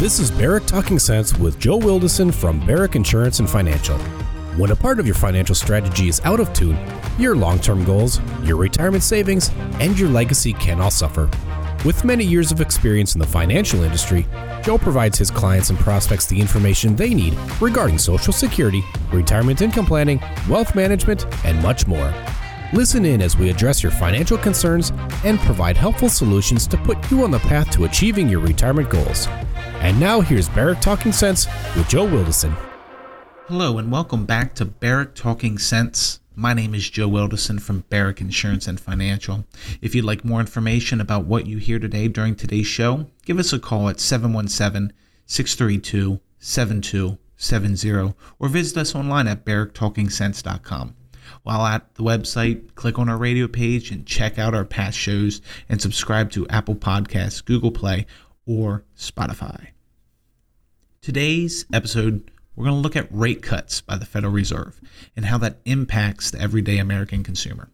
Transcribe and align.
This 0.00 0.18
is 0.18 0.30
Barrick 0.30 0.64
Talking 0.64 0.98
Sense 0.98 1.36
with 1.36 1.58
Joe 1.58 1.76
Wilderson 1.76 2.32
from 2.32 2.58
Barrick 2.64 2.96
Insurance 2.96 3.38
and 3.38 3.50
Financial. 3.50 3.98
When 4.56 4.70
a 4.70 4.74
part 4.74 4.98
of 4.98 5.04
your 5.04 5.14
financial 5.14 5.54
strategy 5.54 6.08
is 6.08 6.22
out 6.24 6.40
of 6.40 6.50
tune, 6.54 6.78
your 7.18 7.36
long 7.36 7.58
term 7.58 7.84
goals, 7.84 8.18
your 8.42 8.56
retirement 8.56 9.02
savings, 9.02 9.50
and 9.78 9.98
your 9.98 10.08
legacy 10.08 10.54
can 10.54 10.80
all 10.80 10.90
suffer. 10.90 11.28
With 11.84 12.02
many 12.02 12.24
years 12.24 12.50
of 12.50 12.62
experience 12.62 13.14
in 13.14 13.18
the 13.18 13.26
financial 13.26 13.82
industry, 13.82 14.26
Joe 14.64 14.78
provides 14.78 15.18
his 15.18 15.30
clients 15.30 15.68
and 15.68 15.78
prospects 15.78 16.24
the 16.24 16.40
information 16.40 16.96
they 16.96 17.12
need 17.12 17.36
regarding 17.60 17.98
Social 17.98 18.32
Security, 18.32 18.82
retirement 19.12 19.60
income 19.60 19.84
planning, 19.84 20.18
wealth 20.48 20.74
management, 20.74 21.26
and 21.44 21.62
much 21.62 21.86
more. 21.86 22.10
Listen 22.72 23.04
in 23.04 23.20
as 23.20 23.36
we 23.36 23.50
address 23.50 23.82
your 23.82 23.92
financial 23.92 24.38
concerns 24.38 24.94
and 25.26 25.38
provide 25.40 25.76
helpful 25.76 26.08
solutions 26.08 26.66
to 26.68 26.78
put 26.78 27.10
you 27.10 27.22
on 27.22 27.30
the 27.30 27.40
path 27.40 27.70
to 27.72 27.84
achieving 27.84 28.30
your 28.30 28.40
retirement 28.40 28.88
goals. 28.88 29.28
And 29.80 29.98
now 29.98 30.20
here's 30.20 30.46
Barrick 30.50 30.80
Talking 30.80 31.10
Sense 31.10 31.46
with 31.74 31.88
Joe 31.88 32.04
Wilderson. 32.04 32.54
Hello 33.48 33.78
and 33.78 33.90
welcome 33.90 34.26
back 34.26 34.54
to 34.56 34.66
Barrick 34.66 35.14
Talking 35.14 35.56
Sense. 35.56 36.20
My 36.36 36.52
name 36.52 36.74
is 36.74 36.90
Joe 36.90 37.08
Wilderson 37.08 37.58
from 37.58 37.80
Barrick 37.88 38.20
Insurance 38.20 38.68
and 38.68 38.78
Financial. 38.78 39.46
If 39.80 39.94
you'd 39.94 40.04
like 40.04 40.22
more 40.22 40.38
information 40.38 41.00
about 41.00 41.24
what 41.24 41.46
you 41.46 41.56
hear 41.56 41.78
today 41.78 42.08
during 42.08 42.34
today's 42.34 42.66
show, 42.66 43.06
give 43.24 43.38
us 43.38 43.54
a 43.54 43.58
call 43.58 43.88
at 43.88 44.00
717 44.00 44.92
632 45.24 46.20
7270 46.38 48.14
or 48.38 48.48
visit 48.50 48.76
us 48.76 48.94
online 48.94 49.26
at 49.26 49.46
barricktalkingsense.com. 49.46 50.94
While 51.42 51.64
at 51.64 51.94
the 51.94 52.02
website, 52.02 52.74
click 52.74 52.98
on 52.98 53.08
our 53.08 53.16
radio 53.16 53.48
page 53.48 53.90
and 53.90 54.04
check 54.06 54.38
out 54.38 54.54
our 54.54 54.66
past 54.66 54.98
shows 54.98 55.40
and 55.70 55.80
subscribe 55.80 56.30
to 56.32 56.46
Apple 56.48 56.74
Podcasts, 56.74 57.42
Google 57.42 57.70
Play, 57.70 58.04
or 58.46 58.84
Spotify. 58.96 59.68
Today's 61.00 61.64
episode, 61.72 62.30
we're 62.54 62.64
going 62.64 62.76
to 62.76 62.82
look 62.82 62.96
at 62.96 63.08
rate 63.10 63.42
cuts 63.42 63.80
by 63.80 63.96
the 63.96 64.04
Federal 64.04 64.32
Reserve 64.32 64.80
and 65.16 65.24
how 65.24 65.38
that 65.38 65.60
impacts 65.64 66.30
the 66.30 66.40
everyday 66.40 66.78
American 66.78 67.22
consumer. 67.22 67.70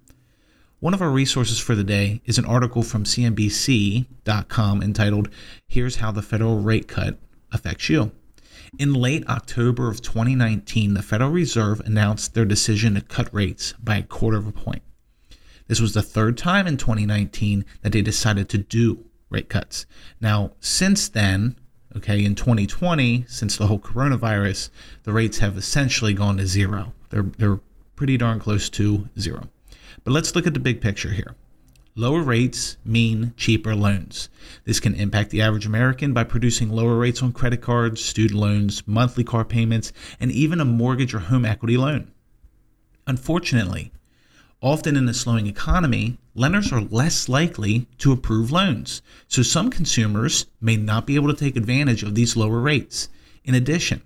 One 0.78 0.94
of 0.94 1.02
our 1.02 1.10
resources 1.10 1.58
for 1.58 1.74
the 1.74 1.82
day 1.82 2.20
is 2.26 2.38
an 2.38 2.44
article 2.44 2.82
from 2.82 3.04
CNBC.com 3.04 4.82
entitled, 4.82 5.30
Here's 5.66 5.96
How 5.96 6.12
the 6.12 6.22
Federal 6.22 6.60
Rate 6.60 6.86
Cut 6.86 7.18
Affects 7.50 7.88
You. 7.88 8.12
In 8.78 8.92
late 8.92 9.26
October 9.26 9.88
of 9.88 10.02
2019, 10.02 10.94
the 10.94 11.02
Federal 11.02 11.30
Reserve 11.30 11.80
announced 11.80 12.34
their 12.34 12.44
decision 12.44 12.94
to 12.94 13.00
cut 13.00 13.32
rates 13.32 13.72
by 13.82 13.96
a 13.96 14.02
quarter 14.02 14.36
of 14.36 14.46
a 14.46 14.52
point. 14.52 14.82
This 15.66 15.80
was 15.80 15.94
the 15.94 16.02
third 16.02 16.36
time 16.36 16.66
in 16.66 16.76
2019 16.76 17.64
that 17.80 17.92
they 17.92 18.02
decided 18.02 18.48
to 18.50 18.58
do 18.58 19.06
rate 19.30 19.48
cuts. 19.48 19.86
Now, 20.20 20.52
since 20.60 21.08
then, 21.08 21.56
okay, 21.96 22.24
in 22.24 22.34
2020, 22.34 23.24
since 23.28 23.56
the 23.56 23.66
whole 23.66 23.78
coronavirus, 23.78 24.70
the 25.02 25.12
rates 25.12 25.38
have 25.38 25.56
essentially 25.56 26.14
gone 26.14 26.36
to 26.36 26.46
zero. 26.46 26.92
They're, 27.10 27.22
they're 27.22 27.60
pretty 27.96 28.16
darn 28.16 28.38
close 28.38 28.68
to 28.70 29.08
zero. 29.18 29.48
But 30.04 30.12
let's 30.12 30.34
look 30.34 30.46
at 30.46 30.54
the 30.54 30.60
big 30.60 30.80
picture 30.80 31.10
here. 31.10 31.34
Lower 31.98 32.20
rates 32.20 32.76
mean 32.84 33.32
cheaper 33.38 33.74
loans. 33.74 34.28
This 34.64 34.80
can 34.80 34.94
impact 34.94 35.30
the 35.30 35.40
average 35.40 35.64
American 35.64 36.12
by 36.12 36.24
producing 36.24 36.68
lower 36.68 36.96
rates 36.96 37.22
on 37.22 37.32
credit 37.32 37.62
cards, 37.62 38.04
student 38.04 38.38
loans, 38.38 38.86
monthly 38.86 39.24
car 39.24 39.46
payments, 39.46 39.94
and 40.20 40.30
even 40.30 40.60
a 40.60 40.66
mortgage 40.66 41.14
or 41.14 41.20
home 41.20 41.46
equity 41.46 41.78
loan. 41.78 42.12
Unfortunately, 43.06 43.92
Often 44.62 44.96
in 44.96 45.06
a 45.06 45.12
slowing 45.12 45.46
economy, 45.46 46.16
lenders 46.34 46.72
are 46.72 46.80
less 46.80 47.28
likely 47.28 47.86
to 47.98 48.10
approve 48.10 48.50
loans, 48.50 49.02
so 49.28 49.42
some 49.42 49.68
consumers 49.68 50.46
may 50.62 50.76
not 50.76 51.06
be 51.06 51.14
able 51.14 51.28
to 51.28 51.38
take 51.38 51.56
advantage 51.56 52.02
of 52.02 52.14
these 52.14 52.38
lower 52.38 52.60
rates. 52.60 53.10
In 53.44 53.54
addition, 53.54 54.00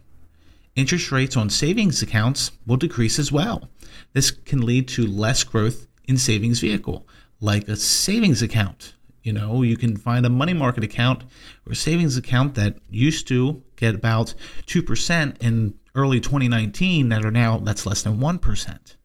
interest 0.74 1.12
rates 1.12 1.36
on 1.36 1.50
savings 1.50 2.02
accounts 2.02 2.50
will 2.66 2.76
decrease 2.76 3.20
as 3.20 3.30
well. 3.30 3.69
This 4.12 4.32
can 4.32 4.66
lead 4.66 4.88
to 4.88 5.06
less 5.06 5.44
growth 5.44 5.86
in 6.08 6.16
savings 6.16 6.58
vehicle, 6.58 7.06
like 7.41 7.69
a 7.69 7.76
savings 7.76 8.42
account. 8.42 8.94
You 9.22 9.32
know, 9.32 9.62
you 9.62 9.76
can 9.76 9.97
find 9.97 10.26
a 10.26 10.30
money 10.30 10.54
market 10.54 10.82
account 10.82 11.22
or 11.64 11.74
savings 11.74 12.16
account 12.16 12.56
that 12.56 12.76
used 12.91 13.28
to 13.28 13.62
get 13.76 13.94
about 13.94 14.34
2% 14.66 15.38
in 15.41 15.74
early 15.94 16.19
2019 16.19 17.08
that 17.10 17.24
are 17.24 17.30
now 17.30 17.58
that's 17.58 17.86
less 17.86 18.03
than 18.03 18.19
1% 18.19 18.97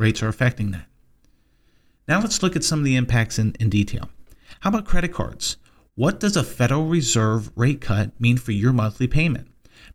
rates 0.00 0.22
are 0.22 0.28
affecting 0.28 0.70
that. 0.72 0.86
Now 2.08 2.20
let's 2.20 2.42
look 2.42 2.56
at 2.56 2.64
some 2.64 2.80
of 2.80 2.84
the 2.84 2.96
impacts 2.96 3.38
in, 3.38 3.54
in 3.60 3.70
detail. 3.70 4.10
How 4.60 4.70
about 4.70 4.86
credit 4.86 5.12
cards? 5.12 5.58
What 5.94 6.18
does 6.18 6.36
a 6.36 6.42
Federal 6.42 6.86
Reserve 6.86 7.50
rate 7.54 7.80
cut 7.80 8.18
mean 8.20 8.36
for 8.36 8.52
your 8.52 8.72
monthly 8.72 9.06
payment? 9.06 9.48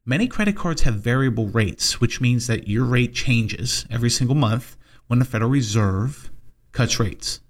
Many 0.06 0.28
credit 0.28 0.56
cards 0.56 0.84
have 0.84 0.96
variable 0.96 1.48
rates, 1.48 2.00
which 2.00 2.22
means 2.22 2.48
that 2.48 2.68
your 2.68 2.86
rate 2.86 3.14
changes 3.14 3.86
every 3.90 4.10
single 4.10 4.36
month 4.36 4.78
when 5.08 5.20
the 5.20 5.26
Federal 5.26 5.50
Reserve 5.50 6.30
cuts 6.72 7.00
rates. 7.00 7.42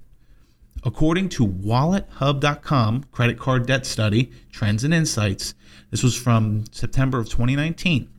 According 0.84 1.30
to 1.30 1.46
WalletHub.com 1.46 3.06
credit 3.12 3.40
card 3.40 3.66
debt 3.66 3.86
study, 3.86 4.32
Trends 4.52 4.84
and 4.84 4.94
Insights, 4.94 5.56
this 5.92 6.04
was 6.04 6.16
from 6.16 6.66
September 6.72 7.18
of 7.18 7.26
2019. 7.26 8.10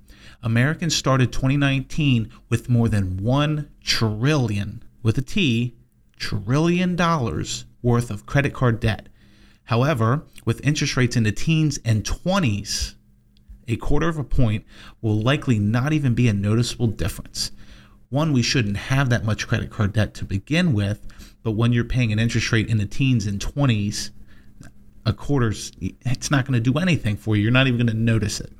Americans 0.42 0.94
started 0.94 1.32
2019 1.32 2.30
with 2.48 2.68
more 2.68 2.88
than 2.88 3.16
1 3.22 3.70
trillion 3.82 4.82
with 5.02 5.18
a 5.18 5.22
T 5.22 5.76
trillion 6.16 6.96
dollars 6.96 7.64
worth 7.82 8.10
of 8.10 8.26
credit 8.26 8.52
card 8.52 8.80
debt. 8.80 9.08
However, 9.64 10.22
with 10.44 10.64
interest 10.64 10.96
rates 10.96 11.16
in 11.16 11.24
the 11.24 11.32
teens 11.32 11.78
and 11.84 12.04
20s, 12.04 12.94
a 13.68 13.76
quarter 13.76 14.08
of 14.08 14.18
a 14.18 14.24
point 14.24 14.64
will 15.02 15.20
likely 15.20 15.58
not 15.58 15.92
even 15.92 16.14
be 16.14 16.28
a 16.28 16.32
noticeable 16.32 16.86
difference. 16.86 17.50
One, 18.08 18.32
we 18.32 18.42
shouldn't 18.42 18.76
have 18.76 19.10
that 19.10 19.24
much 19.24 19.48
credit 19.48 19.70
card 19.70 19.92
debt 19.92 20.14
to 20.14 20.24
begin 20.24 20.72
with, 20.72 21.06
but 21.42 21.52
when 21.52 21.72
you're 21.72 21.84
paying 21.84 22.12
an 22.12 22.18
interest 22.20 22.52
rate 22.52 22.68
in 22.68 22.78
the 22.78 22.86
teens 22.86 23.26
and 23.26 23.40
20s, 23.40 24.10
a 25.04 25.12
quarter's 25.12 25.72
it's 25.80 26.30
not 26.30 26.44
going 26.44 26.60
to 26.60 26.70
do 26.72 26.78
anything 26.78 27.16
for 27.16 27.36
you. 27.36 27.42
You're 27.42 27.52
not 27.52 27.66
even 27.66 27.78
going 27.78 27.86
to 27.88 27.94
notice 27.94 28.40
it. 28.40 28.52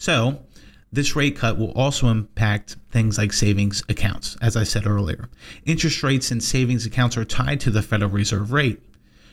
So, 0.00 0.46
this 0.90 1.14
rate 1.14 1.36
cut 1.36 1.58
will 1.58 1.72
also 1.72 2.08
impact 2.08 2.76
things 2.90 3.18
like 3.18 3.34
savings 3.34 3.84
accounts, 3.86 4.34
as 4.40 4.56
I 4.56 4.64
said 4.64 4.86
earlier. 4.86 5.28
Interest 5.66 6.02
rates 6.02 6.32
in 6.32 6.40
savings 6.40 6.86
accounts 6.86 7.18
are 7.18 7.24
tied 7.26 7.60
to 7.60 7.70
the 7.70 7.82
Federal 7.82 8.10
Reserve 8.10 8.50
rate. 8.50 8.80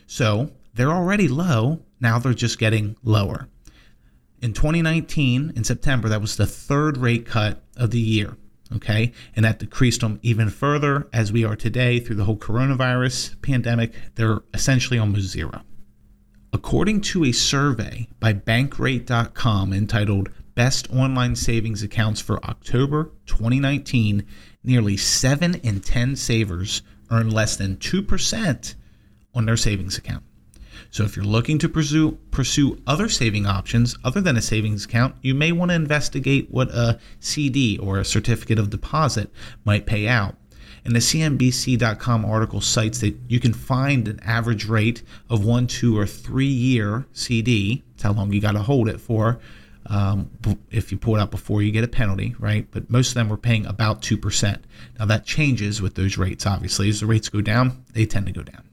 So 0.07 0.51
they're 0.73 0.91
already 0.91 1.29
low, 1.29 1.79
now 2.01 2.19
they're 2.19 2.33
just 2.33 2.59
getting 2.59 2.97
lower. 3.01 3.47
In 4.41 4.51
2019, 4.51 5.53
in 5.55 5.63
September, 5.63 6.09
that 6.09 6.19
was 6.19 6.35
the 6.35 6.45
third 6.45 6.97
rate 6.97 7.25
cut 7.25 7.63
of 7.77 7.91
the 7.91 8.01
year. 8.01 8.35
Okay. 8.75 9.13
And 9.37 9.45
that 9.45 9.59
decreased 9.59 10.01
them 10.01 10.19
even 10.21 10.49
further 10.49 11.07
as 11.13 11.31
we 11.31 11.45
are 11.45 11.55
today 11.55 12.01
through 12.01 12.17
the 12.17 12.25
whole 12.25 12.35
coronavirus 12.35 13.41
pandemic. 13.41 13.93
They're 14.15 14.41
essentially 14.53 14.99
almost 14.99 15.29
zero. 15.29 15.61
According 16.51 17.01
to 17.01 17.23
a 17.23 17.31
survey 17.31 18.09
by 18.19 18.33
Bankrate.com 18.33 19.71
entitled 19.71 20.29
best 20.57 20.91
online 20.91 21.35
savings 21.35 21.83
accounts 21.83 22.19
for 22.19 22.43
October 22.43 23.11
2019, 23.27 24.25
nearly 24.63 24.97
7 24.97 25.53
in 25.53 25.79
10 25.79 26.15
savers 26.15 26.81
earn 27.11 27.29
less 27.29 27.55
than 27.55 27.77
2% 27.77 28.75
on 29.35 29.45
their 29.45 29.55
savings 29.55 29.99
account. 29.99 30.23
So 30.89 31.03
if 31.03 31.15
you're 31.15 31.25
looking 31.25 31.59
to 31.59 31.69
pursue 31.69 32.13
pursue 32.31 32.81
other 32.87 33.07
saving 33.07 33.45
options 33.45 33.95
other 34.03 34.19
than 34.19 34.35
a 34.35 34.41
savings 34.41 34.85
account, 34.85 35.15
you 35.21 35.35
may 35.35 35.51
want 35.51 35.69
to 35.69 35.75
investigate 35.75 36.49
what 36.49 36.69
a 36.71 36.99
CD 37.19 37.77
or 37.77 37.99
a 37.99 38.05
certificate 38.05 38.57
of 38.57 38.71
deposit 38.71 39.29
might 39.63 39.85
pay 39.85 40.07
out. 40.07 40.37
And 40.83 40.95
the 40.95 40.99
CNBC.com 40.99 42.25
article 42.25 42.61
cites 42.61 42.99
that 43.01 43.15
you 43.27 43.39
can 43.39 43.53
find 43.53 44.07
an 44.07 44.19
average 44.23 44.65
rate 44.65 45.03
of 45.29 45.45
one, 45.45 45.67
two, 45.67 45.95
or 45.95 46.07
three 46.07 46.45
year 46.47 47.05
CD. 47.13 47.83
That's 47.91 48.03
how 48.03 48.13
long 48.13 48.33
you 48.33 48.41
got 48.41 48.53
to 48.53 48.63
hold 48.63 48.89
it 48.89 48.99
for 48.99 49.39
um, 49.87 50.29
if 50.69 50.91
you 50.91 50.97
pull 50.97 51.15
it 51.15 51.19
out 51.19 51.31
before 51.31 51.61
you 51.61 51.71
get 51.71 51.83
a 51.83 51.87
penalty, 51.87 52.35
right? 52.39 52.67
But 52.71 52.89
most 52.89 53.09
of 53.09 53.13
them 53.15 53.29
were 53.29 53.37
paying 53.37 53.65
about 53.65 54.01
2%. 54.01 54.61
Now 54.99 55.05
that 55.05 55.25
changes 55.25 55.81
with 55.81 55.95
those 55.95 56.17
rates, 56.17 56.45
obviously. 56.45 56.89
As 56.89 56.99
the 56.99 57.05
rates 57.05 57.29
go 57.29 57.41
down, 57.41 57.85
they 57.93 58.05
tend 58.05 58.25
to 58.27 58.31
go 58.31 58.43
down. 58.43 58.63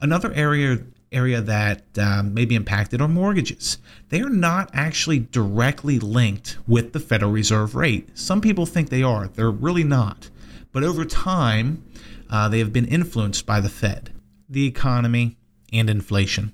Another 0.00 0.32
area 0.32 0.78
area 1.12 1.42
that 1.42 1.82
um, 1.98 2.32
may 2.32 2.44
be 2.46 2.54
impacted 2.54 3.00
are 3.00 3.06
mortgages. 3.06 3.78
They 4.08 4.22
are 4.22 4.30
not 4.30 4.70
actually 4.72 5.20
directly 5.20 5.98
linked 5.98 6.56
with 6.66 6.94
the 6.94 7.00
Federal 7.00 7.30
Reserve 7.30 7.74
rate. 7.74 8.16
Some 8.18 8.40
people 8.40 8.64
think 8.64 8.88
they 8.88 9.02
are, 9.02 9.28
they're 9.28 9.50
really 9.50 9.84
not. 9.84 10.30
But 10.72 10.84
over 10.84 11.04
time, 11.04 11.84
uh, 12.30 12.48
they 12.48 12.60
have 12.60 12.72
been 12.72 12.86
influenced 12.86 13.44
by 13.44 13.60
the 13.60 13.68
Fed, 13.68 14.10
the 14.48 14.66
economy, 14.66 15.36
and 15.70 15.90
inflation. 15.90 16.52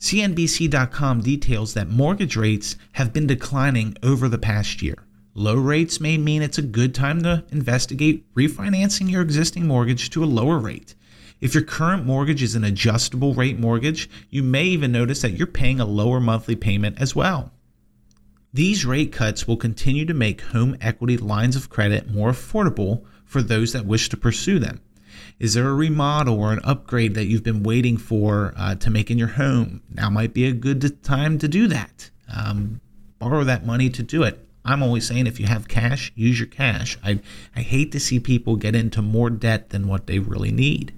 CNBC.com 0.00 1.22
details 1.22 1.74
that 1.74 1.88
mortgage 1.88 2.36
rates 2.36 2.76
have 2.92 3.12
been 3.12 3.26
declining 3.26 3.96
over 4.00 4.28
the 4.28 4.38
past 4.38 4.80
year. 4.80 4.94
Low 5.34 5.56
rates 5.56 6.00
may 6.00 6.16
mean 6.16 6.40
it's 6.40 6.58
a 6.58 6.62
good 6.62 6.94
time 6.94 7.22
to 7.24 7.44
investigate 7.50 8.32
refinancing 8.34 9.10
your 9.10 9.22
existing 9.22 9.66
mortgage 9.66 10.10
to 10.10 10.22
a 10.22 10.26
lower 10.26 10.58
rate. 10.58 10.94
If 11.40 11.52
your 11.52 11.64
current 11.64 12.06
mortgage 12.06 12.44
is 12.44 12.54
an 12.54 12.62
adjustable 12.62 13.34
rate 13.34 13.58
mortgage, 13.58 14.08
you 14.30 14.44
may 14.44 14.64
even 14.64 14.92
notice 14.92 15.22
that 15.22 15.32
you're 15.32 15.48
paying 15.48 15.80
a 15.80 15.84
lower 15.84 16.20
monthly 16.20 16.56
payment 16.56 17.00
as 17.00 17.16
well. 17.16 17.52
These 18.52 18.86
rate 18.86 19.12
cuts 19.12 19.48
will 19.48 19.56
continue 19.56 20.04
to 20.06 20.14
make 20.14 20.40
home 20.40 20.76
equity 20.80 21.16
lines 21.16 21.56
of 21.56 21.70
credit 21.70 22.08
more 22.08 22.30
affordable 22.30 23.04
for 23.24 23.42
those 23.42 23.72
that 23.72 23.84
wish 23.84 24.08
to 24.08 24.16
pursue 24.16 24.60
them. 24.60 24.80
Is 25.38 25.54
there 25.54 25.68
a 25.68 25.74
remodel 25.74 26.38
or 26.40 26.52
an 26.52 26.60
upgrade 26.64 27.14
that 27.14 27.26
you've 27.26 27.42
been 27.42 27.62
waiting 27.62 27.96
for 27.96 28.52
uh, 28.56 28.74
to 28.76 28.90
make 28.90 29.10
in 29.10 29.18
your 29.18 29.28
home? 29.28 29.82
Now 29.92 30.10
might 30.10 30.34
be 30.34 30.46
a 30.46 30.52
good 30.52 31.02
time 31.02 31.38
to 31.38 31.48
do 31.48 31.66
that. 31.68 32.10
Um, 32.34 32.80
borrow 33.18 33.44
that 33.44 33.66
money 33.66 33.90
to 33.90 34.02
do 34.02 34.22
it. 34.22 34.44
I'm 34.64 34.82
always 34.82 35.06
saying 35.06 35.26
if 35.26 35.40
you 35.40 35.46
have 35.46 35.66
cash, 35.66 36.12
use 36.14 36.38
your 36.38 36.48
cash. 36.48 36.98
I, 37.02 37.20
I 37.56 37.60
hate 37.60 37.90
to 37.92 38.00
see 38.00 38.20
people 38.20 38.56
get 38.56 38.74
into 38.74 39.00
more 39.00 39.30
debt 39.30 39.70
than 39.70 39.88
what 39.88 40.06
they 40.06 40.18
really 40.18 40.52
need. 40.52 40.92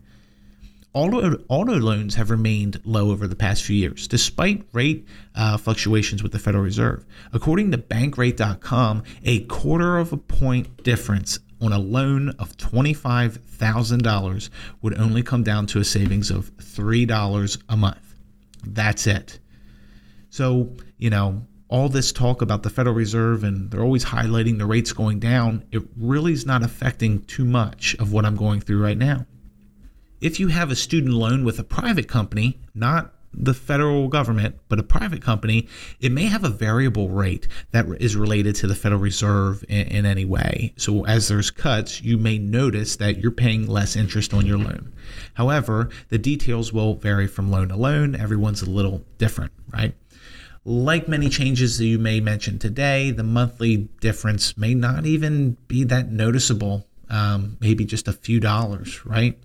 Auto, 0.93 1.39
auto 1.49 1.79
loans 1.79 2.17
have 2.17 2.31
remained 2.31 2.81
low 2.85 3.13
over 3.13 3.29
the 3.29 3.37
past 3.37 3.63
few 3.63 3.77
years, 3.77 4.09
despite 4.09 4.67
rate 4.73 5.07
uh, 5.37 5.57
fluctuations 5.57 6.21
with 6.21 6.33
the 6.33 6.39
Federal 6.41 6.65
Reserve. 6.65 7.05
According 7.33 7.71
to 7.71 7.79
Bankrate.com, 7.79 9.05
a 9.25 9.45
quarter 9.45 9.99
of 9.99 10.13
a 10.13 10.17
point 10.17 10.83
difference 10.83 11.39
on 11.61 11.73
a 11.73 11.79
loan 11.79 12.31
of 12.39 12.57
$25,000 12.57 14.51
would 14.83 14.99
only 14.99 15.23
come 15.23 15.43
down 15.43 15.67
to 15.67 15.79
a 15.81 15.85
savings 15.85 16.31
of 16.31 16.51
$3 16.57 17.63
a 17.69 17.77
month. 17.77 18.15
That's 18.65 19.07
it. 19.07 19.39
So, 20.31 20.77
you 20.97 21.11
know, 21.11 21.47
all 21.69 21.89
this 21.89 22.13
talk 22.13 22.43
about 22.43 22.63
the 22.63 22.71
Federal 22.71 22.95
Reserve 22.95 23.45
and 23.45 23.71
they're 23.71 23.83
always 23.83 24.05
highlighting 24.05 24.59
the 24.59 24.67
rates 24.67 24.93
going 24.93 25.21
down, 25.21 25.65
it 25.71 25.83
really 25.97 26.33
is 26.33 26.45
not 26.45 26.63
affecting 26.63 27.23
too 27.25 27.45
much 27.45 27.95
of 27.99 28.13
what 28.13 28.25
I'm 28.27 28.37
going 28.37 28.61
through 28.61 28.83
right 28.83 28.99
now. 28.99 29.27
If 30.21 30.41
you 30.41 30.49
have 30.49 30.71
a 30.71 30.77
student 30.77 31.15
loan 31.15 31.45
with 31.45 31.59
a 31.59 31.65
private 31.65 32.09
company, 32.09 32.59
not 32.75 33.15
the 33.33 33.55
federal 33.55 34.09
government, 34.09 34.57
but 34.69 34.79
a 34.79 34.83
private 34.83 35.23
company, 35.23 35.69
it 36.01 36.11
may 36.13 36.25
have 36.25 36.45
a 36.45 36.49
variable 36.49 37.09
rate 37.09 37.47
that 37.71 37.87
is 38.01 38.17
related 38.17 38.55
to 38.57 38.67
the 38.67 38.75
Federal 38.75 39.01
Reserve 39.01 39.65
in, 39.69 39.87
in, 39.87 40.07
any 40.07 40.25
way. 40.25 40.73
So, 40.77 41.07
as 41.07 41.29
there's 41.29 41.51
cuts, 41.51 42.03
you 42.03 42.19
may 42.19 42.39
notice 42.39 42.97
that 42.97 43.19
you're 43.19 43.31
paying 43.31 43.69
less 43.69 43.95
interest 43.95 44.35
on 44.35 44.47
your 44.47 44.59
loan. 44.59 44.93
However, 45.35 45.91
the 46.09 46.19
details 46.19 46.73
will 46.73 46.95
vary 46.95 47.27
from 47.27 47.51
loan 47.51 47.69
to 47.69 47.77
loan. 47.77 48.17
Everyone's 48.17 48.63
a 48.63 48.71
little 48.71 49.05
different, 49.19 49.53
right? 49.73 49.95
Like 50.65 51.09
many 51.09 51.29
changes 51.29 51.79
that 51.79 51.87
you 51.87 51.99
may 51.99 52.21
mention 52.21 52.59
today, 52.59 53.11
the 53.13 53.23
monthly 53.23 53.89
difference 54.01 54.59
may 54.59 54.75
not 54.75 55.07
even 55.07 55.57
be 55.69 55.85
that 55.85 56.11
noticeable, 56.11 56.87
um, 57.09 57.57
maybe 57.61 57.85
just 57.85 58.09
a 58.09 58.13
few 58.13 58.41
dollars, 58.41 59.05
right? 59.07 59.39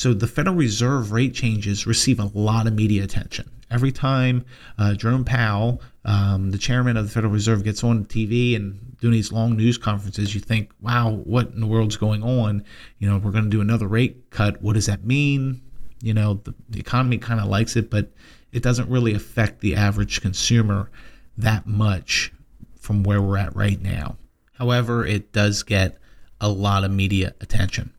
So 0.00 0.14
the 0.14 0.26
Federal 0.26 0.56
Reserve 0.56 1.12
rate 1.12 1.34
changes 1.34 1.86
receive 1.86 2.18
a 2.18 2.30
lot 2.32 2.66
of 2.66 2.72
media 2.72 3.04
attention. 3.04 3.50
Every 3.70 3.92
time 3.92 4.46
uh, 4.78 4.94
Jerome 4.94 5.26
Powell, 5.26 5.82
um, 6.06 6.52
the 6.52 6.56
chairman 6.56 6.96
of 6.96 7.04
the 7.04 7.10
Federal 7.10 7.34
Reserve, 7.34 7.64
gets 7.64 7.84
on 7.84 8.06
TV 8.06 8.56
and 8.56 8.96
doing 9.02 9.12
these 9.12 9.30
long 9.30 9.58
news 9.58 9.76
conferences, 9.76 10.34
you 10.34 10.40
think, 10.40 10.70
wow, 10.80 11.10
what 11.10 11.48
in 11.48 11.60
the 11.60 11.66
world's 11.66 11.98
going 11.98 12.22
on? 12.22 12.64
You 12.98 13.10
know, 13.10 13.18
we're 13.18 13.30
going 13.30 13.44
to 13.44 13.50
do 13.50 13.60
another 13.60 13.86
rate 13.86 14.30
cut. 14.30 14.62
What 14.62 14.72
does 14.72 14.86
that 14.86 15.04
mean? 15.04 15.60
You 16.00 16.14
know, 16.14 16.40
the, 16.44 16.54
the 16.70 16.80
economy 16.80 17.18
kind 17.18 17.38
of 17.38 17.48
likes 17.48 17.76
it, 17.76 17.90
but 17.90 18.10
it 18.52 18.62
doesn't 18.62 18.88
really 18.88 19.12
affect 19.12 19.60
the 19.60 19.76
average 19.76 20.22
consumer 20.22 20.90
that 21.36 21.66
much 21.66 22.32
from 22.78 23.02
where 23.02 23.20
we're 23.20 23.36
at 23.36 23.54
right 23.54 23.82
now. 23.82 24.16
However, 24.54 25.04
it 25.04 25.30
does 25.32 25.62
get 25.62 25.98
a 26.40 26.48
lot 26.48 26.84
of 26.84 26.90
media 26.90 27.34
attention. 27.42 27.92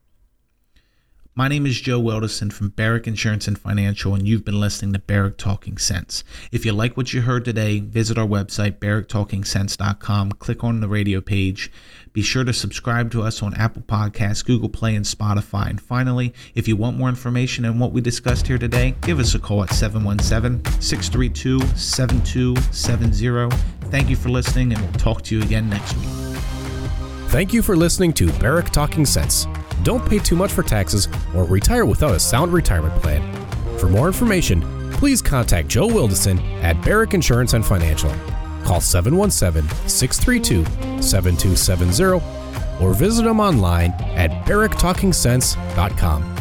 My 1.33 1.47
name 1.47 1.65
is 1.65 1.79
Joe 1.79 1.97
Wilderson 1.97 2.51
from 2.51 2.69
Barrick 2.69 3.07
Insurance 3.07 3.47
and 3.47 3.57
Financial, 3.57 4.13
and 4.13 4.27
you've 4.27 4.43
been 4.43 4.59
listening 4.59 4.91
to 4.91 4.99
Barrick 4.99 5.37
Talking 5.37 5.77
Sense. 5.77 6.25
If 6.51 6.65
you 6.65 6.73
like 6.73 6.97
what 6.97 7.13
you 7.13 7.21
heard 7.21 7.45
today, 7.45 7.79
visit 7.79 8.17
our 8.17 8.27
website, 8.27 8.79
barricktalkingsense.com, 8.79 10.33
click 10.33 10.61
on 10.65 10.81
the 10.81 10.89
radio 10.89 11.21
page. 11.21 11.71
Be 12.11 12.21
sure 12.21 12.43
to 12.43 12.51
subscribe 12.51 13.11
to 13.11 13.21
us 13.21 13.41
on 13.41 13.53
Apple 13.53 13.81
Podcasts, 13.81 14.43
Google 14.43 14.67
Play, 14.67 14.93
and 14.93 15.05
Spotify. 15.05 15.69
And 15.69 15.79
finally, 15.79 16.33
if 16.53 16.67
you 16.67 16.75
want 16.75 16.97
more 16.97 17.07
information 17.07 17.63
on 17.63 17.79
what 17.79 17.93
we 17.93 18.01
discussed 18.01 18.45
here 18.45 18.57
today, 18.57 18.93
give 18.99 19.17
us 19.17 19.33
a 19.33 19.39
call 19.39 19.63
at 19.63 19.71
717 19.71 20.81
632 20.81 21.61
7270. 21.77 23.55
Thank 23.89 24.09
you 24.09 24.17
for 24.17 24.27
listening, 24.27 24.73
and 24.73 24.81
we'll 24.81 24.91
talk 24.93 25.21
to 25.21 25.37
you 25.37 25.41
again 25.41 25.69
next 25.69 25.95
week. 25.95 26.09
Thank 27.29 27.53
you 27.53 27.61
for 27.61 27.77
listening 27.77 28.11
to 28.13 28.29
Barrick 28.33 28.69
Talking 28.71 29.05
Sense 29.05 29.47
don't 29.83 30.07
pay 30.07 30.19
too 30.19 30.35
much 30.35 30.51
for 30.51 30.63
taxes, 30.63 31.07
or 31.35 31.43
retire 31.43 31.85
without 31.85 32.15
a 32.15 32.19
sound 32.19 32.53
retirement 32.53 32.93
plan. 33.01 33.21
For 33.77 33.87
more 33.87 34.07
information, 34.07 34.91
please 34.93 35.21
contact 35.21 35.67
Joe 35.67 35.87
Wilderson 35.87 36.39
at 36.61 36.81
Barrick 36.83 37.13
Insurance 37.13 37.53
and 37.53 37.65
Financial. 37.65 38.11
Call 38.63 38.81
717 38.81 39.69
632 39.87 41.01
7270 41.01 42.41
or 42.81 42.93
visit 42.93 43.23
them 43.23 43.39
online 43.39 43.91
at 44.15 44.31
barricktalkingsense.com. 44.45 46.40